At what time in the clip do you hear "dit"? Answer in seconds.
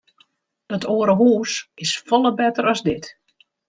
2.91-3.17